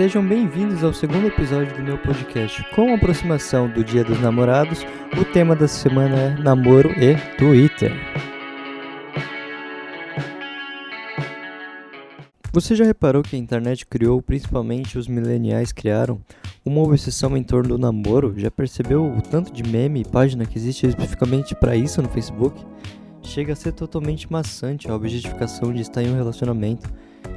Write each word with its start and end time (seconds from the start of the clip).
Sejam 0.00 0.26
bem-vindos 0.26 0.82
ao 0.82 0.94
segundo 0.94 1.26
episódio 1.26 1.76
do 1.76 1.82
meu 1.82 1.98
podcast. 1.98 2.64
Com 2.74 2.90
a 2.90 2.94
aproximação 2.94 3.68
do 3.68 3.84
Dia 3.84 4.02
dos 4.02 4.18
Namorados, 4.18 4.82
o 5.20 5.26
tema 5.26 5.54
da 5.54 5.68
semana 5.68 6.16
é 6.16 6.30
namoro 6.38 6.88
e 6.92 7.16
Twitter. 7.36 7.92
Você 12.50 12.74
já 12.74 12.82
reparou 12.82 13.22
que 13.22 13.36
a 13.36 13.38
internet 13.38 13.84
criou, 13.84 14.22
principalmente 14.22 14.96
os 14.96 15.06
millennials 15.06 15.70
criaram, 15.70 16.18
uma 16.64 16.80
obsessão 16.80 17.36
em 17.36 17.42
torno 17.42 17.68
do 17.68 17.78
namoro? 17.78 18.32
Já 18.38 18.50
percebeu 18.50 19.04
o 19.04 19.20
tanto 19.20 19.52
de 19.52 19.62
meme 19.62 20.00
e 20.00 20.08
página 20.08 20.46
que 20.46 20.56
existe 20.56 20.86
especificamente 20.86 21.54
para 21.54 21.76
isso 21.76 22.00
no 22.00 22.08
Facebook? 22.08 22.64
Chega 23.20 23.52
a 23.52 23.56
ser 23.56 23.72
totalmente 23.72 24.32
maçante 24.32 24.90
a 24.90 24.94
objetificação 24.94 25.74
de 25.74 25.82
estar 25.82 26.02
em 26.02 26.10
um 26.10 26.16
relacionamento. 26.16 26.88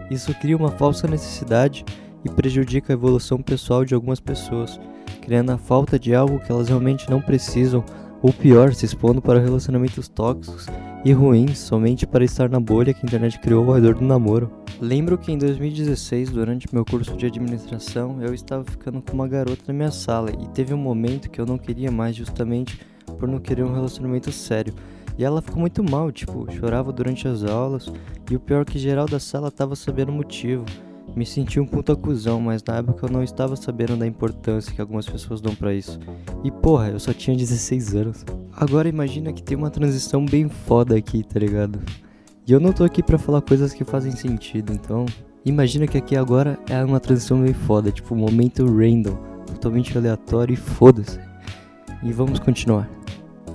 Isso 0.09 0.34
cria 0.36 0.55
uma 0.55 0.71
falsa 0.71 1.09
necessidade 1.09 1.84
e 2.23 2.29
prejudica 2.29 2.91
a 2.91 2.95
evolução 2.95 3.41
pessoal 3.41 3.83
de 3.83 3.93
algumas 3.93 4.19
pessoas, 4.19 4.79
criando 5.21 5.51
a 5.51 5.57
falta 5.57 6.00
de 6.00 6.14
algo 6.14 6.39
que 6.39 6.51
elas 6.51 6.68
realmente 6.68 7.09
não 7.09 7.21
precisam, 7.21 7.83
ou 8.21 8.31
pior, 8.31 8.73
se 8.73 8.86
expondo 8.86 9.21
para 9.21 9.39
relacionamentos 9.39 10.07
tóxicos 10.07 10.67
e 11.04 11.11
ruins 11.11 11.59
somente 11.59 12.07
para 12.07 12.23
estar 12.23 12.50
na 12.50 12.59
bolha 12.59 12.93
que 12.93 13.01
a 13.04 13.05
internet 13.05 13.37
criou 13.39 13.67
ao 13.67 13.75
redor 13.75 13.95
do 13.95 14.05
namoro. 14.05 14.50
Lembro 14.79 15.17
que 15.17 15.31
em 15.31 15.37
2016, 15.37 16.29
durante 16.29 16.73
meu 16.73 16.86
curso 16.86 17.15
de 17.17 17.25
administração, 17.25 18.21
eu 18.21 18.33
estava 18.33 18.64
ficando 18.64 19.01
com 19.01 19.14
uma 19.14 19.28
garota 19.28 19.61
na 19.67 19.73
minha 19.73 19.92
sala 19.92 20.31
e 20.31 20.47
teve 20.50 20.73
um 20.73 20.78
momento 20.78 21.29
que 21.29 21.39
eu 21.39 21.45
não 21.45 21.57
queria 21.57 21.92
mais 21.92 22.15
justamente 22.15 22.79
por 23.19 23.28
não 23.28 23.39
querer 23.39 23.64
um 23.64 23.73
relacionamento 23.73 24.31
sério. 24.31 24.73
E 25.17 25.23
ela 25.23 25.42
ficou 25.42 25.59
muito 25.59 25.83
mal, 25.83 26.11
tipo, 26.11 26.50
chorava 26.51 26.92
durante 26.92 27.28
as 27.28 27.43
aulas, 27.43 27.92
e 28.31 28.36
o 28.36 28.39
pior 28.39 28.61
é 28.61 28.65
que 28.65 28.79
geral 28.79 29.05
da 29.05 29.19
sala 29.19 29.51
tava 29.51 29.75
sabendo 29.75 30.09
o 30.09 30.15
motivo. 30.15 30.65
Me 31.15 31.25
senti 31.25 31.59
um 31.59 31.65
puta 31.65 31.95
cuzão, 31.95 32.41
mas 32.41 32.63
na 32.63 32.77
época 32.77 33.05
eu 33.05 33.11
não 33.11 33.23
estava 33.23 33.55
sabendo 33.55 33.95
da 33.95 34.08
importância 34.08 34.73
que 34.73 34.81
algumas 34.81 35.08
pessoas 35.08 35.39
dão 35.39 35.53
para 35.53 35.73
isso. 35.73 35.99
E 36.44 36.50
porra, 36.50 36.89
eu 36.89 37.00
só 37.00 37.14
tinha 37.14 37.38
16 37.38 37.95
anos. 37.95 38.25
Agora 38.52 38.89
imagina 38.89 39.31
que 39.31 39.44
tem 39.44 39.55
uma 39.55 39.70
transição 39.70 40.25
bem 40.25 40.50
foda 40.50 40.97
aqui, 40.97 41.23
tá 41.23 41.39
ligado? 41.39 41.80
E 42.47 42.52
eu 42.52 42.59
não 42.59 42.73
tô 42.73 42.83
aqui 42.83 43.03
para 43.03 43.20
falar 43.20 43.42
coisas 43.42 43.73
que 43.73 43.83
fazem 43.83 44.11
sentido, 44.11 44.73
então 44.73 45.05
imagina 45.45 45.88
que 45.88 45.97
aqui 45.97 46.17
agora 46.17 46.59
é 46.67 46.83
uma 46.83 47.00
transição 47.00 47.42
bem 47.42 47.53
foda, 47.53 47.92
tipo 47.92 48.16
um 48.16 48.17
momento 48.17 48.66
random, 48.66 49.16
totalmente 49.45 49.98
aleatório 49.98 50.53
e 50.53 50.58
foda-se. 50.58 51.20
E 52.02 52.11
vamos 52.11 52.39
continuar. 52.39 52.89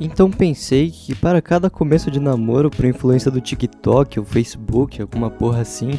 Então 0.00 0.30
pensei 0.30 0.90
que 0.90 1.14
para 1.14 1.42
cada 1.42 1.68
começo 1.68 2.08
de 2.08 2.20
namoro 2.20 2.70
por 2.70 2.84
influência 2.84 3.32
do 3.32 3.40
TikTok 3.40 4.20
ou 4.20 4.24
Facebook, 4.24 5.02
alguma 5.02 5.28
porra 5.28 5.62
assim, 5.62 5.90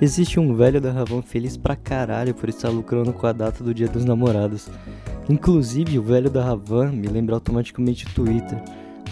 existe 0.00 0.38
um 0.38 0.54
velho 0.54 0.80
da 0.80 0.92
Ravan 0.92 1.22
feliz 1.22 1.56
pra 1.56 1.76
caralho 1.76 2.34
por 2.34 2.48
estar 2.48 2.68
lucrando 2.68 3.12
com 3.12 3.26
a 3.26 3.32
data 3.32 3.62
do 3.62 3.74
dia 3.74 3.88
dos 3.88 4.04
namorados. 4.04 4.68
Inclusive, 5.28 5.98
o 5.98 6.02
velho 6.02 6.30
da 6.30 6.44
Ravan 6.44 6.92
me 6.92 7.06
lembra 7.06 7.34
automaticamente 7.34 8.06
o 8.06 8.10
Twitter 8.10 8.62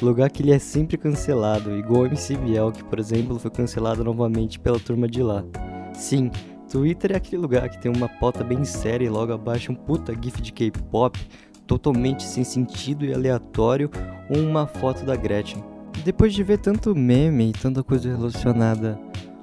lugar 0.04 0.30
que 0.30 0.42
ele 0.42 0.52
é 0.52 0.58
sempre 0.58 0.96
cancelado, 0.96 1.76
igual 1.76 2.02
o 2.02 2.06
MC 2.06 2.36
Biel, 2.36 2.72
que 2.72 2.82
por 2.84 2.98
exemplo 2.98 3.38
foi 3.38 3.50
cancelado 3.50 4.02
novamente 4.02 4.58
pela 4.58 4.78
turma 4.78 5.06
de 5.06 5.22
lá. 5.22 5.44
Sim, 5.92 6.30
Twitter 6.70 7.12
é 7.12 7.16
aquele 7.16 7.42
lugar 7.42 7.68
que 7.68 7.80
tem 7.80 7.92
uma 7.94 8.08
pauta 8.08 8.42
bem 8.42 8.64
séria 8.64 9.04
e 9.04 9.10
logo 9.10 9.32
abaixo 9.32 9.72
um 9.72 9.74
puta 9.74 10.14
gif 10.20 10.40
de 10.40 10.52
K-pop, 10.52 11.18
totalmente 11.66 12.22
sem 12.22 12.44
sentido 12.44 13.04
e 13.04 13.12
aleatório, 13.12 13.90
ou 14.28 14.42
uma 14.42 14.66
foto 14.66 15.04
da 15.04 15.16
Gretchen. 15.16 15.62
Depois 16.04 16.32
de 16.32 16.42
ver 16.42 16.58
tanto 16.58 16.94
meme 16.94 17.50
e 17.50 17.52
tanta 17.52 17.82
coisa 17.82 18.08
relacionada 18.16 18.98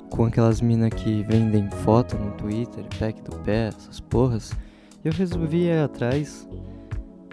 com 0.10 0.26
aquelas 0.26 0.62
minas 0.62 0.90
que 0.90 1.24
vendem 1.24 1.70
foto 1.84 2.18
no 2.18 2.32
Twitter, 2.32 2.84
pack 2.98 3.22
do 3.22 3.38
pé, 3.40 3.68
essas 3.68 4.00
porras, 4.00 4.52
eu 5.04 5.12
resolvi 5.12 5.66
ir 5.66 5.80
atrás 5.80 6.48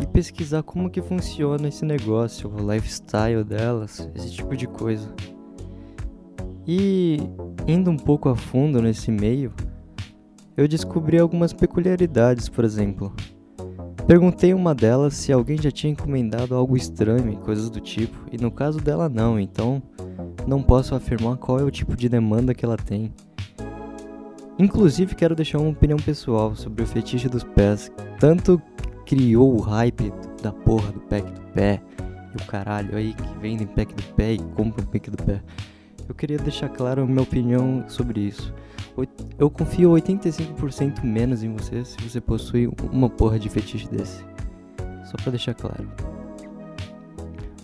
e 0.01 0.07
pesquisar 0.07 0.63
como 0.63 0.91
que 0.91 1.01
funciona 1.01 1.69
esse 1.69 1.85
negócio, 1.85 2.51
o 2.51 2.73
lifestyle 2.73 3.45
delas, 3.45 4.11
esse 4.15 4.33
tipo 4.33 4.57
de 4.57 4.67
coisa. 4.67 5.13
E 6.67 7.19
indo 7.67 7.91
um 7.91 7.97
pouco 7.97 8.29
a 8.29 8.37
fundo 8.37 8.81
nesse 8.81 9.11
meio, 9.11 9.53
eu 10.57 10.69
descobri 10.69 11.19
algumas 11.19 11.53
peculiaridades, 11.53 12.49
por 12.49 12.65
exemplo. 12.65 13.13
Perguntei 14.07 14.53
uma 14.53 14.75
delas 14.75 15.15
se 15.15 15.33
alguém 15.33 15.61
já 15.61 15.71
tinha 15.71 15.93
encomendado 15.93 16.55
algo 16.55 16.77
estranho 16.77 17.33
e 17.33 17.37
coisas 17.37 17.71
do 17.71 17.81
tipo, 17.81 18.17
e 18.31 18.37
no 18.37 18.51
caso 18.51 18.79
dela 18.79 19.09
não, 19.09 19.41
então 19.41 19.83
não 20.47 20.63
posso 20.63 20.95
afirmar 20.95 21.37
qual 21.37 21.59
é 21.59 21.63
o 21.63 21.71
tipo 21.71 21.97
de 21.97 22.09
demanda 22.09 22.55
que 22.55 22.65
ela 22.65 22.77
tem. 22.77 23.13
Inclusive 24.59 25.15
quero 25.15 25.35
deixar 25.35 25.59
uma 25.59 25.71
opinião 25.71 25.99
pessoal 25.99 26.55
sobre 26.55 26.83
o 26.83 26.87
fetiche 26.87 27.29
dos 27.29 27.43
pés, 27.43 27.91
tanto 28.21 28.61
criou 29.05 29.57
o 29.57 29.61
hype 29.61 30.13
da 30.43 30.53
porra 30.53 30.93
do 30.93 31.01
pack 31.01 31.31
do 31.31 31.41
pé 31.53 31.83
e 32.33 32.43
o 32.43 32.47
caralho 32.47 32.97
aí 32.97 33.15
que 33.15 33.39
vendem 33.41 33.67
pack 33.67 33.95
do 33.95 34.03
pé 34.15 34.35
e 34.35 34.39
compram 34.39 34.87
pack 34.87 35.11
do 35.11 35.23
pé. 35.23 35.43
Eu 36.09 36.15
queria 36.15 36.39
deixar 36.39 36.69
claro 36.69 37.03
a 37.03 37.07
minha 37.07 37.23
opinião 37.23 37.85
sobre 37.89 38.21
isso. 38.21 38.55
Eu 39.39 39.51
confio 39.51 39.91
85% 39.91 41.03
menos 41.03 41.43
em 41.43 41.53
você 41.53 41.85
se 41.85 41.97
você 41.99 42.21
possui 42.21 42.71
uma 42.93 43.09
porra 43.09 43.39
de 43.39 43.49
fetiche 43.49 43.89
desse. 43.89 44.25
Só 45.05 45.17
pra 45.17 45.31
deixar 45.31 45.55
claro. 45.55 45.89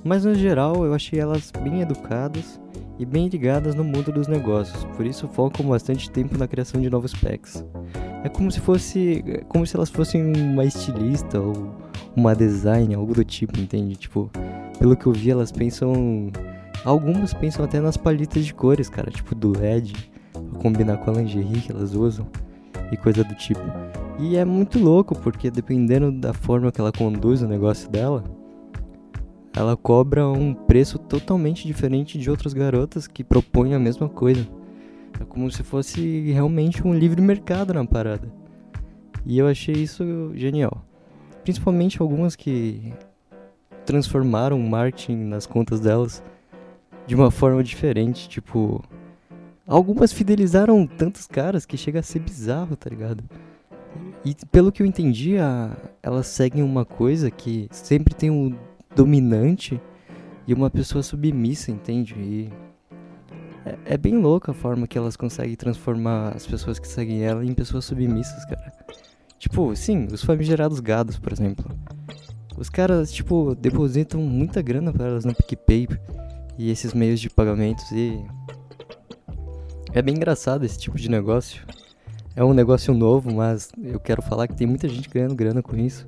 Mas 0.03 0.25
no 0.25 0.35
geral 0.35 0.85
eu 0.85 0.95
achei 0.95 1.21
elas 1.21 1.53
bem 1.63 1.83
educadas 1.83 2.61
e 3.01 3.07
bem 3.07 3.29
ligadas 3.29 3.75
no 3.75 3.83
mundo 3.83 4.13
dos 4.13 4.29
negócios, 4.29 4.85
por 4.95 5.07
isso 5.07 5.27
focam 5.27 5.67
bastante 5.67 6.11
tempo 6.11 6.37
na 6.37 6.47
criação 6.47 6.79
de 6.79 6.91
novos 6.91 7.15
packs. 7.15 7.65
É 8.23 8.29
como 8.29 8.53
se 8.53 8.61
fosse. 8.61 9.25
Como 9.49 9.67
se 9.67 9.75
elas 9.75 9.89
fossem 9.89 10.23
uma 10.23 10.67
estilista 10.67 11.41
ou 11.41 11.75
uma 12.15 12.37
design, 12.37 12.95
algo 12.95 13.15
do 13.15 13.25
tipo, 13.25 13.59
entende? 13.59 13.97
Tipo, 13.97 14.31
pelo 14.79 14.95
que 14.95 15.07
eu 15.07 15.13
vi, 15.13 15.31
elas 15.31 15.51
pensam. 15.51 16.31
Algumas 16.85 17.33
pensam 17.33 17.65
até 17.65 17.81
nas 17.81 17.97
paletas 17.97 18.45
de 18.45 18.53
cores, 18.53 18.91
cara, 18.91 19.11
tipo 19.11 19.35
do 19.35 19.59
LED, 19.59 19.95
pra 20.33 20.61
combinar 20.61 20.99
com 20.99 21.11
a 21.11 21.15
lingerie 21.15 21.63
que 21.63 21.73
elas 21.73 21.95
usam 21.95 22.27
e 22.93 22.99
coisa 22.99 23.25
do 23.25 23.35
tipo. 23.35 23.61
E 24.19 24.37
é 24.37 24.45
muito 24.45 24.79
louco, 24.79 25.19
porque 25.19 25.51
dependendo 25.51 26.13
da 26.13 26.35
forma 26.35 26.71
que 26.71 26.81
ela 26.81 26.93
conduz 26.93 27.41
o 27.41 27.49
negócio 27.49 27.89
dela, 27.91 28.23
ela 29.55 29.77
cobra 29.77 30.29
um 30.29 30.55
preço 30.55 30.99
totalmente 30.99 31.67
diferente 31.67 32.19
de 32.19 32.31
outras 32.31 32.53
garotas 32.53 33.07
que 33.07 33.25
propõem 33.25 33.75
a 33.75 33.79
mesma 33.79 34.09
coisa. 34.09 34.47
É 35.21 35.25
como 35.25 35.51
se 35.51 35.63
fosse 35.63 36.31
realmente 36.31 36.87
um 36.87 36.95
livre 36.95 37.21
mercado 37.21 37.75
na 37.75 37.85
parada. 37.85 38.33
E 39.27 39.39
eu 39.39 39.47
achei 39.47 39.75
isso 39.75 40.33
genial. 40.35 40.85
Principalmente 41.43 42.01
algumas 42.01 42.37
que 42.37 42.93
transformaram 43.85 44.59
o 44.59 44.69
marketing 44.69 45.17
nas 45.25 45.47
contas 45.47 45.81
delas 45.81 46.23
de 47.07 47.15
uma 47.15 47.31
forma 47.31 47.63
diferente, 47.65 48.29
tipo, 48.29 48.83
algumas 49.67 50.13
fidelizaram 50.13 50.87
tantos 50.87 51.27
caras 51.27 51.67
que 51.67 51.77
chega 51.77 51.99
a 51.99 52.03
ser 52.03 52.21
bizarro, 52.21 52.77
tá 52.77 52.89
ligado? 52.89 53.25
E 54.25 54.35
pelo 54.53 54.71
que 54.71 54.83
eu 54.83 54.87
entendi, 54.87 55.39
a, 55.39 55.77
elas 56.03 56.29
seguem 56.29 56.63
uma 56.63 56.85
coisa 56.85 57.31
que 57.31 57.69
sempre 57.73 58.15
tem 58.15 58.31
um 58.31 58.55
dominante 58.95 59.81
e 60.47 60.55
uma 60.55 60.71
pessoa 60.71 61.03
submissa, 61.03 61.71
entende? 61.71 62.15
E 62.15 62.53
é, 63.65 63.95
é, 63.95 63.97
bem 63.97 64.19
louca 64.19 64.53
a 64.53 64.55
forma 64.55 64.87
que 64.87 64.97
elas 64.97 65.17
conseguem 65.17 65.55
transformar 65.55 66.31
as 66.35 66.47
pessoas 66.47 66.79
que 66.79 66.89
seguem 66.89 67.23
ela 67.23 67.45
em 67.45 67.53
pessoas 67.53 67.85
submissas, 67.85 68.45
cara. 68.47 68.73
Tipo, 69.39 69.75
sim, 69.77 70.07
os 70.13 70.23
famigerados 70.25 70.81
gados, 70.81 71.19
por 71.19 71.33
exemplo. 71.33 71.65
Os 72.57 72.69
caras, 72.69 73.11
tipo, 73.13 73.55
depositam 73.55 74.21
muita 74.21 74.61
grana 74.61 74.93
para 74.93 75.07
elas 75.07 75.25
no 75.25 75.35
PicPay 75.35 75.89
e 76.59 76.71
esses 76.71 76.93
meios 76.93 77.21
de 77.21 77.31
pagamentos 77.31 77.91
e. 77.91 78.23
É 79.93 80.03
bem 80.03 80.15
engraçado 80.15 80.65
esse 80.65 80.79
tipo 80.79 80.97
de 80.97 81.11
negócio. 81.11 81.65
É 82.37 82.45
um 82.45 82.53
negócio 82.53 82.95
novo, 82.95 83.33
mas 83.33 83.71
eu 83.83 83.99
quero 83.99 84.23
falar 84.23 84.47
que 84.47 84.55
tem 84.55 84.67
muita 84.67 84.89
gente 84.89 85.09
ganhando 85.09 85.35
grana 85.35 85.63
com 85.63 85.77
isso. 85.77 86.07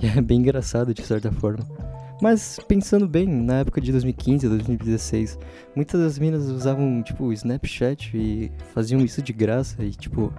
E 0.00 0.06
é 0.18 0.20
bem 0.20 0.38
engraçado 0.38 0.94
de 0.94 1.02
certa 1.02 1.30
forma. 1.30 1.66
Mas 2.20 2.58
pensando 2.68 3.08
bem, 3.08 3.26
na 3.26 3.60
época 3.60 3.80
de 3.80 3.90
2015, 3.92 4.46
2016, 4.46 5.38
muitas 5.74 6.00
das 6.00 6.18
minas 6.18 6.48
usavam, 6.48 7.02
tipo, 7.02 7.32
Snapchat 7.32 8.14
e 8.14 8.52
faziam 8.74 9.00
isso 9.00 9.22
de 9.22 9.32
graça 9.32 9.82
e, 9.82 9.90
tipo, 9.90 10.30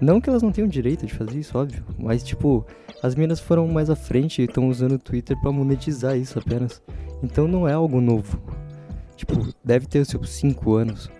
não 0.00 0.20
que 0.20 0.28
elas 0.28 0.42
não 0.42 0.50
tenham 0.50 0.68
direito 0.68 1.06
de 1.06 1.14
fazer 1.14 1.38
isso, 1.38 1.56
óbvio, 1.56 1.84
mas, 1.96 2.24
tipo, 2.24 2.66
as 3.00 3.14
minas 3.14 3.38
foram 3.38 3.68
mais 3.68 3.88
à 3.88 3.94
frente 3.94 4.42
e 4.42 4.44
estão 4.44 4.68
usando 4.68 4.92
o 4.92 4.98
Twitter 4.98 5.40
para 5.40 5.52
monetizar 5.52 6.16
isso 6.16 6.36
apenas. 6.36 6.82
Então 7.22 7.46
não 7.46 7.68
é 7.68 7.72
algo 7.72 8.00
novo. 8.00 8.40
Tipo, 9.16 9.54
deve 9.64 9.86
ter 9.86 10.00
os 10.00 10.08
seus 10.08 10.30
5 10.30 10.74
anos. 10.74 11.10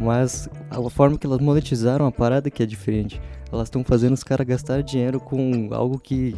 Mas 0.00 0.48
a 0.68 0.90
forma 0.90 1.16
que 1.16 1.26
elas 1.26 1.40
monetizaram 1.40 2.06
a 2.06 2.10
parada 2.10 2.50
que 2.50 2.62
é 2.62 2.66
diferente. 2.66 3.20
Elas 3.52 3.68
estão 3.68 3.84
fazendo 3.84 4.14
os 4.14 4.24
caras 4.24 4.46
gastar 4.46 4.82
dinheiro 4.82 5.20
com 5.20 5.68
algo 5.72 5.98
que 5.98 6.34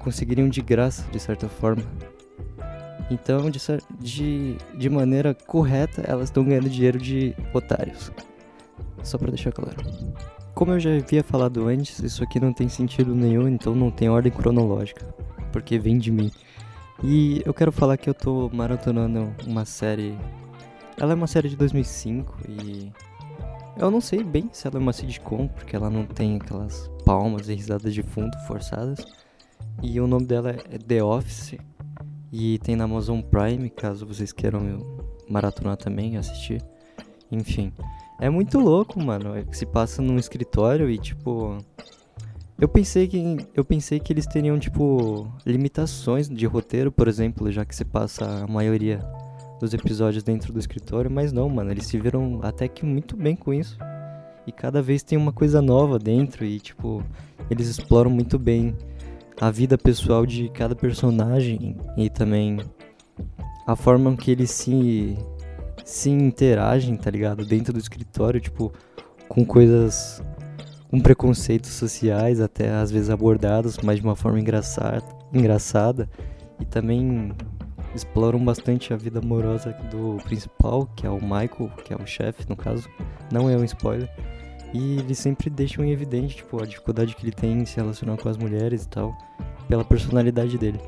conseguiriam 0.00 0.48
de 0.48 0.60
graça, 0.60 1.04
de 1.12 1.20
certa 1.20 1.48
forma. 1.48 1.82
Então, 3.10 3.50
de, 3.50 3.60
de, 3.98 4.56
de 4.74 4.88
maneira 4.88 5.34
correta, 5.34 6.02
elas 6.06 6.28
estão 6.28 6.44
ganhando 6.44 6.68
dinheiro 6.68 6.98
de 6.98 7.34
otários. 7.52 8.12
Só 9.02 9.18
para 9.18 9.30
deixar 9.30 9.52
claro. 9.52 9.76
como 10.54 10.72
eu 10.72 10.80
já 10.80 10.94
havia 10.96 11.24
falado 11.24 11.66
antes, 11.66 11.98
isso 12.00 12.22
aqui 12.22 12.38
não 12.38 12.52
tem 12.52 12.68
sentido 12.68 13.14
nenhum, 13.14 13.48
então 13.48 13.74
não 13.74 13.90
tem 13.90 14.08
ordem 14.08 14.30
cronológica, 14.30 15.04
porque 15.52 15.78
vem 15.78 15.98
de 15.98 16.12
mim. 16.12 16.30
E 17.02 17.42
eu 17.46 17.54
quero 17.54 17.72
falar 17.72 17.96
que 17.96 18.10
eu 18.10 18.14
tô 18.14 18.50
maratonando 18.52 19.34
uma 19.46 19.64
série. 19.64 20.16
Ela 20.98 21.12
é 21.12 21.14
uma 21.14 21.26
série 21.26 21.48
de 21.48 21.56
2005 21.56 22.36
e 22.46 22.92
eu 23.78 23.90
não 23.90 24.00
sei 24.00 24.22
bem 24.22 24.50
se 24.52 24.66
ela 24.66 24.76
é 24.76 24.78
uma 24.78 24.92
sitcom, 24.92 25.48
porque 25.48 25.74
ela 25.74 25.88
não 25.88 26.04
tem 26.04 26.36
aquelas 26.36 26.90
palmas 27.04 27.48
e 27.48 27.54
risadas 27.54 27.94
de 27.94 28.02
fundo 28.02 28.36
forçadas. 28.46 29.04
E 29.82 30.00
o 30.00 30.06
nome 30.06 30.26
dela 30.26 30.50
é 30.50 30.78
The 30.78 31.02
Office 31.02 31.56
e 32.32 32.58
tem 32.58 32.76
na 32.76 32.84
Amazon 32.84 33.20
Prime, 33.20 33.70
caso 33.70 34.06
vocês 34.06 34.32
queiram 34.32 34.78
maratonar 35.28 35.76
também, 35.76 36.16
assistir. 36.16 36.62
Enfim, 37.30 37.72
é 38.20 38.28
muito 38.28 38.58
louco, 38.58 39.00
mano. 39.00 39.34
É 39.34 39.42
que 39.42 39.56
se 39.56 39.64
passa 39.64 40.02
num 40.02 40.18
escritório 40.18 40.90
e 40.90 40.98
tipo 40.98 41.58
eu 42.60 42.68
pensei 42.68 43.08
que 43.08 43.38
eu 43.54 43.64
pensei 43.64 43.98
que 43.98 44.12
eles 44.12 44.26
teriam 44.26 44.58
tipo 44.58 45.26
limitações 45.46 46.28
de 46.28 46.44
roteiro, 46.44 46.92
por 46.92 47.08
exemplo, 47.08 47.50
já 47.50 47.64
que 47.64 47.74
se 47.74 47.86
passa 47.86 48.44
a 48.44 48.46
maioria 48.46 49.00
dos 49.58 49.72
episódios 49.72 50.22
dentro 50.22 50.52
do 50.52 50.58
escritório, 50.58 51.10
mas 51.10 51.32
não, 51.32 51.48
mano, 51.48 51.70
eles 51.70 51.86
se 51.86 51.98
viram 51.98 52.38
até 52.42 52.68
que 52.68 52.84
muito 52.84 53.16
bem 53.16 53.34
com 53.34 53.54
isso. 53.54 53.78
E 54.46 54.52
cada 54.52 54.82
vez 54.82 55.02
tem 55.02 55.16
uma 55.16 55.32
coisa 55.32 55.62
nova 55.62 55.98
dentro 55.98 56.44
e 56.44 56.60
tipo, 56.60 57.02
eles 57.48 57.66
exploram 57.66 58.10
muito 58.10 58.38
bem 58.38 58.76
a 59.40 59.50
vida 59.50 59.78
pessoal 59.78 60.26
de 60.26 60.48
cada 60.50 60.76
personagem 60.76 61.76
e 61.96 62.10
também 62.10 62.60
a 63.66 63.74
forma 63.74 64.14
que 64.16 64.30
eles 64.30 64.50
se 64.50 65.16
se 65.84 66.10
interagem, 66.10 66.96
tá 66.96 67.10
ligado? 67.10 67.44
Dentro 67.44 67.72
do 67.72 67.78
escritório, 67.78 68.40
tipo, 68.40 68.72
com 69.28 69.44
coisas 69.44 70.22
com 70.90 71.00
preconceitos 71.00 71.70
sociais, 71.70 72.40
até 72.40 72.70
às 72.70 72.90
vezes 72.90 73.10
abordados, 73.10 73.78
mas 73.78 73.98
de 73.98 74.04
uma 74.04 74.16
forma 74.16 74.40
engraçada, 74.40 75.04
engraçada 75.32 76.08
e 76.58 76.64
também 76.64 77.32
exploram 77.94 78.44
bastante 78.44 78.92
a 78.92 78.96
vida 78.96 79.20
amorosa 79.20 79.72
do 79.90 80.18
principal, 80.24 80.86
que 80.96 81.06
é 81.06 81.10
o 81.10 81.20
Michael, 81.20 81.70
que 81.84 81.92
é 81.92 81.96
o 81.96 82.06
chefe, 82.06 82.48
no 82.48 82.56
caso. 82.56 82.88
Não 83.32 83.48
é 83.48 83.56
um 83.56 83.64
spoiler. 83.64 84.10
E 84.72 84.98
eles 84.98 85.18
sempre 85.18 85.50
deixam 85.50 85.84
em 85.84 85.90
evidente, 85.90 86.36
tipo, 86.36 86.62
a 86.62 86.66
dificuldade 86.66 87.14
que 87.16 87.24
ele 87.24 87.32
tem 87.32 87.52
em 87.52 87.64
se 87.64 87.76
relacionar 87.76 88.16
com 88.16 88.28
as 88.28 88.36
mulheres 88.36 88.84
e 88.84 88.88
tal, 88.88 89.16
pela 89.68 89.84
personalidade 89.84 90.56
dele. 90.56 90.80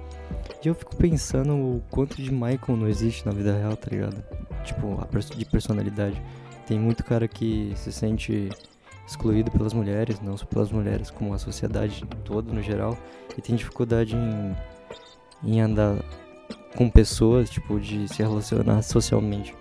E 0.64 0.68
eu 0.68 0.74
fico 0.74 0.94
pensando 0.96 1.54
o 1.54 1.82
quanto 1.90 2.22
de 2.22 2.30
Michael 2.30 2.76
não 2.76 2.88
existe 2.88 3.26
na 3.26 3.32
vida 3.32 3.56
real, 3.56 3.76
tá 3.76 3.90
ligado? 3.90 4.22
Tipo, 4.64 4.98
de 5.36 5.44
personalidade. 5.44 6.22
Tem 6.66 6.78
muito 6.78 7.02
cara 7.02 7.26
que 7.26 7.72
se 7.74 7.92
sente 7.92 8.48
excluído 9.06 9.50
pelas 9.50 9.72
mulheres, 9.72 10.20
não 10.20 10.36
só 10.36 10.46
pelas 10.46 10.70
mulheres, 10.70 11.10
como 11.10 11.34
a 11.34 11.38
sociedade 11.38 12.04
toda 12.24 12.52
no 12.52 12.62
geral, 12.62 12.96
e 13.36 13.42
tem 13.42 13.56
dificuldade 13.56 14.14
em, 14.14 14.56
em 15.42 15.60
andar 15.60 15.96
com 16.76 16.88
pessoas, 16.88 17.50
tipo, 17.50 17.80
de 17.80 18.08
se 18.08 18.22
relacionar 18.22 18.82
socialmente. 18.82 19.54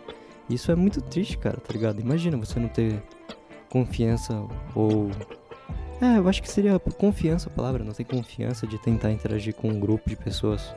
Isso 0.49 0.71
é 0.71 0.75
muito 0.75 1.01
triste, 1.01 1.37
cara, 1.37 1.57
tá 1.57 1.73
ligado? 1.73 1.99
Imagina 1.99 2.37
você 2.37 2.59
não 2.59 2.67
ter 2.67 3.01
confiança 3.71 4.45
ou. 4.75 5.09
É, 6.01 6.17
eu 6.17 6.27
acho 6.27 6.41
que 6.41 6.49
seria 6.49 6.77
confiança 6.79 7.49
a 7.49 7.53
palavra, 7.53 7.83
não 7.83 7.93
ter 7.93 8.03
confiança 8.03 8.67
de 8.67 8.77
tentar 8.77 9.11
interagir 9.11 9.55
com 9.55 9.69
um 9.69 9.79
grupo 9.79 10.09
de 10.09 10.15
pessoas. 10.15 10.75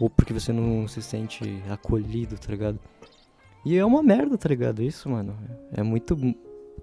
Ou 0.00 0.08
porque 0.08 0.32
você 0.32 0.52
não 0.52 0.88
se 0.88 1.02
sente 1.02 1.62
acolhido, 1.68 2.36
tá 2.36 2.50
ligado? 2.50 2.80
E 3.64 3.76
é 3.76 3.84
uma 3.84 4.02
merda, 4.02 4.36
tá 4.38 4.48
ligado? 4.48 4.82
Isso, 4.82 5.08
mano. 5.08 5.36
É 5.72 5.82
muito 5.82 6.16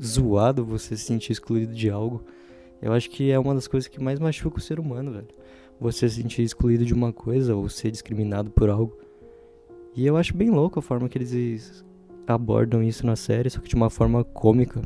zoado 0.02 0.66
você 0.66 0.96
se 0.96 1.06
sentir 1.06 1.32
excluído 1.32 1.74
de 1.74 1.90
algo. 1.90 2.24
Eu 2.82 2.94
acho 2.94 3.10
que 3.10 3.32
é 3.32 3.40
uma 3.40 3.54
das 3.54 3.68
coisas 3.68 3.88
que 3.88 4.02
mais 4.02 4.20
machuca 4.20 4.58
o 4.58 4.62
ser 4.62 4.80
humano, 4.80 5.12
velho. 5.12 5.28
Você 5.80 6.08
se 6.08 6.22
sentir 6.22 6.44
excluído 6.44 6.86
de 6.86 6.94
uma 6.94 7.12
coisa 7.12 7.56
ou 7.56 7.68
ser 7.68 7.92
discriminado 7.92 8.50
por 8.52 8.70
algo. 8.70 8.98
E 9.96 10.06
eu 10.06 10.16
acho 10.18 10.36
bem 10.36 10.50
louco 10.50 10.80
a 10.80 10.82
forma 10.82 11.10
que 11.10 11.18
eles 11.18 11.84
abordam 12.28 12.82
isso 12.84 13.06
na 13.06 13.16
série, 13.16 13.50
só 13.50 13.60
que 13.60 13.70
de 13.70 13.76
uma 13.76 13.90
forma 13.90 14.24
cômica. 14.24 14.82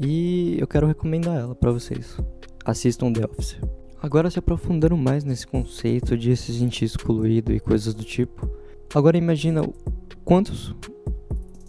E 0.00 0.56
eu 0.58 0.66
quero 0.66 0.86
recomendar 0.86 1.36
ela 1.36 1.54
para 1.54 1.70
vocês. 1.70 2.16
Assistam 2.64 3.12
The 3.12 3.24
Office. 3.24 3.58
Agora 4.02 4.30
se 4.30 4.38
aprofundando 4.38 4.96
mais 4.96 5.24
nesse 5.24 5.46
conceito 5.46 6.16
de 6.16 6.36
se 6.36 6.52
sentir 6.52 6.84
excluído 6.84 7.52
e 7.52 7.60
coisas 7.60 7.94
do 7.94 8.04
tipo. 8.04 8.48
Agora 8.94 9.16
imagina 9.16 9.62
quantos 10.24 10.74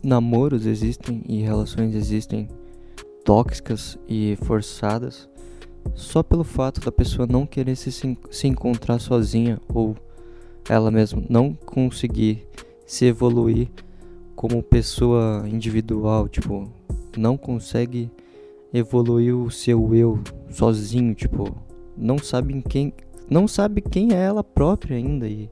namoros 0.03 0.65
existem 0.65 1.23
e 1.27 1.41
relações 1.41 1.95
existem 1.95 2.47
tóxicas 3.23 3.97
e 4.07 4.37
forçadas 4.43 5.29
só 5.93 6.21
pelo 6.21 6.43
fato 6.43 6.81
da 6.81 6.91
pessoa 6.91 7.27
não 7.27 7.45
querer 7.45 7.75
se, 7.75 7.91
se 7.91 8.47
encontrar 8.47 8.99
sozinha 8.99 9.59
ou 9.73 9.95
ela 10.69 10.91
mesma 10.91 11.23
não 11.29 11.53
conseguir 11.53 12.47
se 12.85 13.05
evoluir 13.05 13.69
como 14.35 14.61
pessoa 14.61 15.45
individual, 15.47 16.27
tipo, 16.27 16.69
não 17.17 17.37
consegue 17.37 18.09
evoluir 18.73 19.35
o 19.35 19.49
seu 19.49 19.93
eu 19.95 20.19
sozinho, 20.49 21.13
tipo, 21.13 21.55
não 21.97 22.17
sabe 22.17 22.53
em 22.53 22.61
quem, 22.61 22.93
não 23.29 23.47
sabe 23.47 23.81
quem 23.81 24.13
é 24.13 24.21
ela 24.21 24.43
própria 24.43 24.97
ainda 24.97 25.27
e 25.27 25.49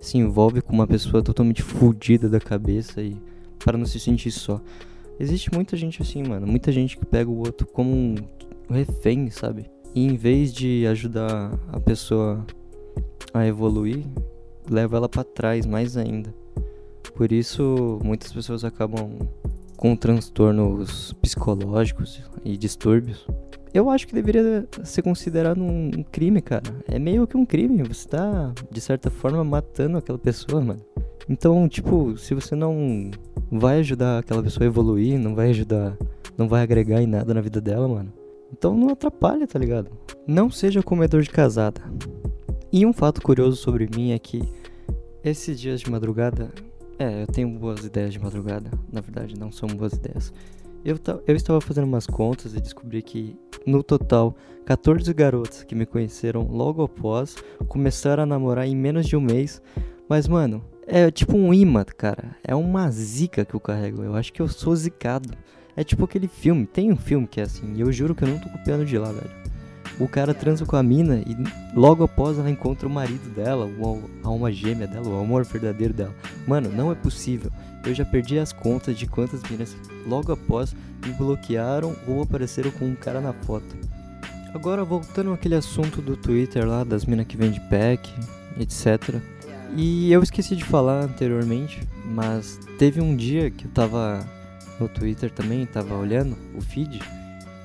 se 0.00 0.18
envolve 0.18 0.62
com 0.62 0.72
uma 0.72 0.86
pessoa 0.86 1.22
totalmente 1.22 1.62
fodida 1.62 2.28
da 2.28 2.40
cabeça 2.40 3.02
e 3.02 3.16
para 3.58 3.76
não 3.76 3.86
se 3.86 4.00
sentir 4.00 4.30
só. 4.30 4.60
Existe 5.18 5.52
muita 5.52 5.76
gente 5.76 6.00
assim, 6.00 6.22
mano. 6.22 6.46
Muita 6.46 6.72
gente 6.72 6.96
que 6.96 7.04
pega 7.04 7.30
o 7.30 7.38
outro 7.38 7.66
como 7.66 7.94
um 7.94 8.14
refém, 8.70 9.28
sabe? 9.30 9.66
E 9.94 10.06
em 10.06 10.16
vez 10.16 10.52
de 10.52 10.86
ajudar 10.86 11.52
a 11.70 11.78
pessoa 11.78 12.44
a 13.34 13.46
evoluir, 13.46 14.04
leva 14.68 14.96
ela 14.96 15.08
para 15.08 15.22
trás 15.22 15.66
mais 15.66 15.96
ainda. 15.96 16.34
Por 17.14 17.32
isso, 17.32 17.98
muitas 18.02 18.32
pessoas 18.32 18.64
acabam 18.64 19.18
com 19.80 19.96
transtornos 19.96 21.14
psicológicos 21.22 22.22
e 22.44 22.54
distúrbios. 22.54 23.26
Eu 23.72 23.88
acho 23.88 24.06
que 24.06 24.12
deveria 24.12 24.68
ser 24.84 25.00
considerado 25.00 25.62
um 25.62 26.04
crime, 26.12 26.42
cara. 26.42 26.70
É 26.86 26.98
meio 26.98 27.26
que 27.26 27.34
um 27.34 27.46
crime. 27.46 27.82
Você 27.84 28.06
tá, 28.06 28.52
de 28.70 28.78
certa 28.78 29.08
forma, 29.10 29.42
matando 29.42 29.96
aquela 29.96 30.18
pessoa, 30.18 30.60
mano. 30.60 30.82
Então, 31.30 31.66
tipo, 31.66 32.14
se 32.18 32.34
você 32.34 32.54
não 32.54 33.10
vai 33.50 33.78
ajudar 33.78 34.18
aquela 34.18 34.42
pessoa 34.42 34.66
a 34.66 34.68
evoluir, 34.68 35.18
não 35.18 35.34
vai 35.34 35.48
ajudar, 35.48 35.96
não 36.36 36.46
vai 36.46 36.62
agregar 36.62 37.00
em 37.00 37.06
nada 37.06 37.32
na 37.32 37.40
vida 37.40 37.58
dela, 37.58 37.88
mano. 37.88 38.12
Então 38.52 38.76
não 38.76 38.90
atrapalha, 38.90 39.46
tá 39.46 39.58
ligado? 39.58 39.90
Não 40.26 40.50
seja 40.50 40.82
comedor 40.82 41.22
de 41.22 41.30
casada. 41.30 41.80
E 42.70 42.84
um 42.84 42.92
fato 42.92 43.22
curioso 43.22 43.56
sobre 43.56 43.88
mim 43.96 44.12
é 44.12 44.18
que 44.18 44.42
esses 45.24 45.58
dias 45.58 45.80
de 45.80 45.90
madrugada, 45.90 46.50
é, 47.00 47.22
eu 47.22 47.26
tenho 47.26 47.48
boas 47.58 47.82
ideias 47.82 48.12
de 48.12 48.20
madrugada, 48.20 48.70
na 48.92 49.00
verdade 49.00 49.38
não 49.38 49.50
são 49.50 49.66
boas 49.70 49.94
ideias. 49.94 50.32
Eu, 50.84 50.98
eu 51.26 51.34
estava 51.34 51.60
fazendo 51.60 51.84
umas 51.84 52.06
contas 52.06 52.54
e 52.54 52.60
descobri 52.60 53.02
que, 53.02 53.36
no 53.66 53.82
total, 53.82 54.36
14 54.66 55.12
garotas 55.14 55.62
que 55.62 55.74
me 55.74 55.86
conheceram 55.86 56.42
logo 56.42 56.82
após 56.82 57.36
começaram 57.68 58.22
a 58.22 58.26
namorar 58.26 58.66
em 58.66 58.76
menos 58.76 59.06
de 59.06 59.16
um 59.16 59.20
mês. 59.20 59.62
Mas, 60.08 60.28
mano, 60.28 60.62
é 60.86 61.10
tipo 61.10 61.36
um 61.36 61.52
imã, 61.52 61.84
cara. 61.84 62.36
É 62.42 62.54
uma 62.54 62.90
zica 62.90 63.44
que 63.44 63.54
eu 63.54 63.60
carrego. 63.60 64.02
Eu 64.02 64.14
acho 64.14 64.32
que 64.32 64.40
eu 64.40 64.48
sou 64.48 64.74
zicado. 64.74 65.30
É 65.76 65.84
tipo 65.84 66.04
aquele 66.04 66.28
filme. 66.28 66.66
Tem 66.66 66.90
um 66.90 66.96
filme 66.96 67.26
que 67.26 67.40
é 67.40 67.44
assim. 67.44 67.74
E 67.74 67.80
eu 67.80 67.92
juro 67.92 68.14
que 68.14 68.24
eu 68.24 68.28
não 68.28 68.38
tô 68.38 68.48
copiando 68.48 68.84
de 68.84 68.96
lá, 68.96 69.12
velho. 69.12 69.39
O 70.00 70.08
cara 70.08 70.32
transa 70.32 70.64
com 70.64 70.76
a 70.76 70.82
mina 70.82 71.16
e 71.18 71.36
logo 71.74 72.02
após 72.02 72.38
ela 72.38 72.50
encontra 72.50 72.88
o 72.88 72.90
marido 72.90 73.28
dela, 73.34 73.68
a 74.24 74.26
alma 74.26 74.50
gêmea 74.50 74.86
dela, 74.86 75.06
o 75.06 75.20
amor 75.20 75.44
verdadeiro 75.44 75.92
dela. 75.92 76.14
Mano, 76.48 76.70
não 76.70 76.90
é 76.90 76.94
possível. 76.94 77.52
Eu 77.84 77.94
já 77.94 78.04
perdi 78.04 78.38
as 78.38 78.50
contas 78.50 78.96
de 78.96 79.06
quantas 79.06 79.42
minas 79.50 79.76
logo 80.06 80.32
após 80.32 80.74
me 81.04 81.12
bloquearam 81.12 81.94
ou 82.08 82.22
apareceram 82.22 82.70
com 82.70 82.86
um 82.86 82.94
cara 82.94 83.20
na 83.20 83.34
foto. 83.34 83.76
Agora 84.54 84.84
voltando 84.84 85.34
àquele 85.34 85.54
assunto 85.54 86.00
do 86.00 86.16
Twitter 86.16 86.66
lá, 86.66 86.82
das 86.82 87.04
minas 87.04 87.26
que 87.26 87.36
vende 87.36 87.60
pack, 87.68 88.10
etc. 88.58 89.20
E 89.76 90.10
eu 90.10 90.22
esqueci 90.22 90.56
de 90.56 90.64
falar 90.64 91.02
anteriormente, 91.02 91.86
mas 92.06 92.58
teve 92.78 93.02
um 93.02 93.14
dia 93.14 93.50
que 93.50 93.66
eu 93.66 93.70
tava 93.70 94.26
no 94.80 94.88
Twitter 94.88 95.30
também, 95.30 95.66
tava 95.66 95.94
olhando 95.94 96.36
o 96.56 96.60
feed, 96.62 97.00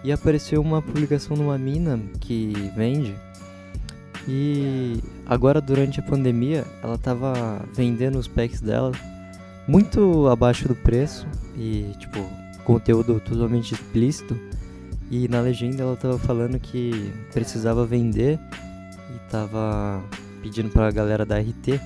e 0.05 0.11
apareceu 0.11 0.61
uma 0.61 0.83
publicação 0.83 1.35
numa 1.35 1.57
mina 1.57 1.99
que 2.19 2.53
vende. 2.75 3.15
E 4.27 4.99
agora 5.25 5.59
durante 5.59 5.99
a 5.99 6.03
pandemia, 6.03 6.63
ela 6.83 6.95
tava 6.95 7.65
vendendo 7.73 8.19
os 8.19 8.27
packs 8.27 8.61
dela 8.61 8.91
muito 9.67 10.27
abaixo 10.27 10.67
do 10.67 10.75
preço 10.75 11.27
e 11.57 11.91
tipo, 11.99 12.19
conteúdo 12.63 13.19
totalmente 13.19 13.73
explícito. 13.73 14.39
E 15.09 15.27
na 15.27 15.41
legenda 15.41 15.81
ela 15.81 15.95
tava 15.95 16.19
falando 16.19 16.59
que 16.59 17.11
precisava 17.33 17.83
vender 17.83 18.39
e 19.09 19.31
tava 19.31 20.03
pedindo 20.39 20.69
pra 20.69 20.91
galera 20.91 21.25
da 21.25 21.39
RT 21.39 21.79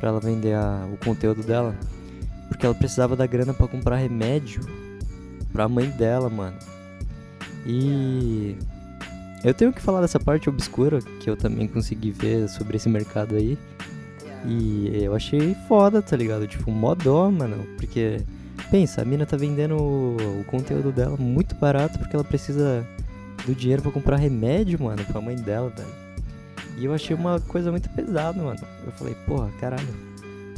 para 0.00 0.08
ela 0.08 0.20
vender 0.20 0.54
a, 0.54 0.88
o 0.90 0.96
conteúdo 0.96 1.42
dela. 1.42 1.76
Porque 2.48 2.64
ela 2.64 2.74
precisava 2.74 3.14
da 3.14 3.26
grana 3.26 3.52
para 3.52 3.68
comprar 3.68 3.96
remédio 3.96 4.62
pra 5.52 5.68
mãe 5.68 5.90
dela, 5.90 6.30
mano. 6.30 6.56
E 7.66 8.56
eu 9.44 9.52
tenho 9.52 9.72
que 9.72 9.82
falar 9.82 10.00
dessa 10.00 10.20
parte 10.20 10.48
obscura 10.48 11.00
que 11.20 11.28
eu 11.28 11.36
também 11.36 11.66
consegui 11.66 12.10
ver 12.10 12.48
sobre 12.48 12.76
esse 12.76 12.88
mercado 12.88 13.34
aí. 13.34 13.58
E 14.44 15.02
eu 15.02 15.14
achei 15.14 15.56
foda, 15.66 16.00
tá 16.00 16.16
ligado? 16.16 16.46
Tipo, 16.46 16.70
mó 16.70 16.94
dó, 16.94 17.30
mano. 17.30 17.66
Porque, 17.76 18.20
pensa, 18.70 19.02
a 19.02 19.04
mina 19.04 19.26
tá 19.26 19.36
vendendo 19.36 19.76
o, 19.76 20.44
conteúdo 20.46 20.92
dela 20.92 21.16
muito 21.16 21.54
barato 21.56 21.98
porque 21.98 22.14
ela 22.14 22.24
precisa 22.24 22.86
do 23.44 23.54
dinheiro 23.54 23.82
para 23.82 23.90
comprar 23.90 24.16
remédio, 24.16 24.80
mano, 24.82 25.04
pra 25.04 25.20
mãe 25.20 25.36
dela, 25.36 25.70
velho. 25.70 26.06
E 26.78 26.84
eu 26.84 26.94
achei 26.94 27.16
uma 27.16 27.40
coisa 27.40 27.70
muito 27.70 27.88
pesada, 27.90 28.40
mano. 28.40 28.60
Eu 28.84 28.92
falei, 28.92 29.16
porra, 29.26 29.50
caralho. 29.60 29.88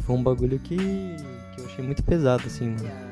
Foi 0.02 0.16
um 0.16 0.22
bagulho 0.22 0.58
que, 0.58 0.76
que 0.76 1.60
eu 1.60 1.66
achei 1.66 1.84
muito 1.84 2.02
pesado, 2.02 2.42
assim, 2.46 2.70
mano. 2.70 3.07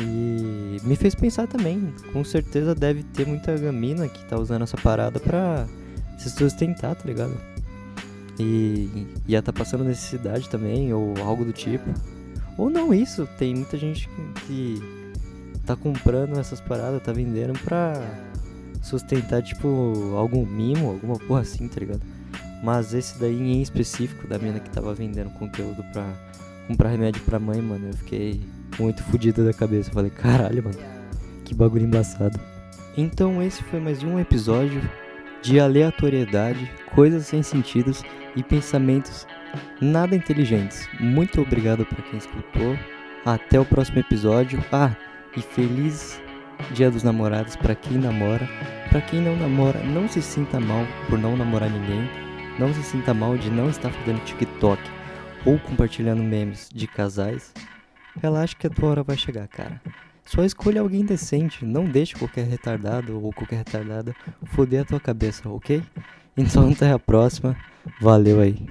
E 0.00 0.80
me 0.84 0.94
fez 0.94 1.14
pensar 1.14 1.46
também, 1.46 1.92
com 2.12 2.22
certeza 2.22 2.74
deve 2.74 3.02
ter 3.02 3.26
muita 3.26 3.56
gamina 3.56 4.08
que 4.08 4.24
tá 4.26 4.38
usando 4.38 4.62
essa 4.62 4.76
parada 4.76 5.18
pra 5.18 5.66
se 6.18 6.30
sustentar, 6.30 6.94
tá 6.94 7.02
ligado? 7.04 7.36
E 8.38 9.08
ia 9.26 9.42
tá 9.42 9.52
passando 9.52 9.82
necessidade 9.82 10.48
também, 10.48 10.92
ou 10.92 11.14
algo 11.20 11.44
do 11.44 11.52
tipo. 11.52 11.88
Ou 12.56 12.70
não 12.70 12.94
isso, 12.94 13.28
tem 13.38 13.54
muita 13.54 13.76
gente 13.76 14.08
que, 14.46 14.80
tá 15.66 15.76
comprando 15.76 16.38
essas 16.38 16.60
paradas, 16.60 17.02
tá 17.02 17.12
vendendo 17.12 17.58
pra 17.60 18.00
sustentar, 18.82 19.42
tipo, 19.42 20.14
algum 20.16 20.46
mimo, 20.46 20.88
alguma 20.88 21.18
porra 21.18 21.40
assim, 21.40 21.68
tá 21.68 21.80
ligado? 21.80 22.02
Mas 22.62 22.94
esse 22.94 23.18
daí 23.18 23.40
em 23.40 23.60
específico, 23.60 24.26
da 24.26 24.38
mina 24.38 24.60
que 24.60 24.70
tava 24.70 24.94
vendendo 24.94 25.30
conteúdo 25.30 25.84
pra 25.92 26.12
comprar 26.66 26.88
remédio 26.88 27.22
pra 27.22 27.38
mãe, 27.38 27.60
mano, 27.60 27.88
eu 27.88 27.94
fiquei 27.94 28.40
muito 28.78 29.02
fodido 29.04 29.44
da 29.44 29.52
cabeça. 29.52 29.90
Falei, 29.90 30.10
caralho, 30.10 30.62
mano, 30.64 30.78
que 31.44 31.54
bagulho 31.54 31.84
embaçado. 31.84 32.38
Então 32.96 33.42
esse 33.42 33.62
foi 33.64 33.80
mais 33.80 34.02
um 34.02 34.18
episódio 34.18 34.82
de 35.42 35.60
aleatoriedade, 35.60 36.70
coisas 36.94 37.26
sem 37.26 37.42
sentidos 37.42 38.02
e 38.34 38.42
pensamentos 38.42 39.26
nada 39.80 40.14
inteligentes. 40.14 40.88
Muito 41.00 41.40
obrigado 41.40 41.84
para 41.84 42.02
quem 42.02 42.18
escutou. 42.18 42.76
Até 43.24 43.58
o 43.58 43.64
próximo 43.64 43.98
episódio. 43.98 44.62
Ah, 44.72 44.94
e 45.36 45.42
feliz 45.42 46.20
Dia 46.72 46.90
dos 46.90 47.02
Namorados 47.02 47.56
para 47.56 47.74
quem 47.74 47.98
namora. 47.98 48.48
Para 48.90 49.00
quem 49.00 49.20
não 49.20 49.36
namora, 49.36 49.82
não 49.84 50.08
se 50.08 50.22
sinta 50.22 50.58
mal 50.58 50.84
por 51.08 51.18
não 51.18 51.36
namorar 51.36 51.70
ninguém. 51.70 52.08
Não 52.58 52.72
se 52.74 52.82
sinta 52.82 53.14
mal 53.14 53.36
de 53.36 53.50
não 53.50 53.68
estar 53.68 53.90
fazendo 53.90 54.24
TikTok 54.24 54.82
ou 55.44 55.58
compartilhando 55.60 56.22
memes 56.22 56.68
de 56.74 56.86
casais. 56.86 57.52
Relaxa 58.20 58.54
que 58.56 58.66
a 58.66 58.70
tua 58.70 58.90
hora 58.90 59.02
vai 59.02 59.16
chegar, 59.16 59.46
cara. 59.48 59.80
Só 60.24 60.44
escolha 60.44 60.80
alguém 60.82 61.04
decente, 61.04 61.64
não 61.64 61.84
deixe 61.86 62.14
qualquer 62.14 62.46
retardado 62.46 63.18
ou 63.22 63.32
qualquer 63.32 63.56
retardada 63.56 64.14
foder 64.44 64.82
a 64.82 64.84
tua 64.84 65.00
cabeça, 65.00 65.48
ok? 65.48 65.82
Então 66.36 66.68
até 66.72 66.92
a 66.92 66.98
próxima, 66.98 67.56
valeu 68.00 68.40
aí. 68.40 68.68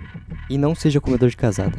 E 0.49 0.57
não 0.57 0.75
seja 0.75 1.01
comedor 1.01 1.29
de 1.29 1.37
casada. 1.37 1.77